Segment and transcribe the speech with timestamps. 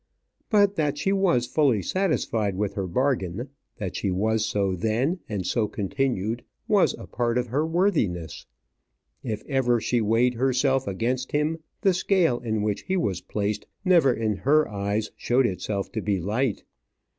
[0.49, 5.45] But that she was fully satisfied with her bargain that she was so then and
[5.45, 8.47] so continued was a part of her worthiness.
[9.21, 14.11] If ever she weighed herself against him, the scale in which he was placed never
[14.11, 16.63] in her eyes showed itself to be light.